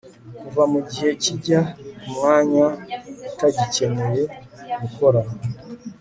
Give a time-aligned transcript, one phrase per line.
[0.39, 1.59] Kuva mugihe kijya
[1.99, 2.65] kumwanya
[3.29, 4.23] utagikeneye
[4.81, 5.21] gukora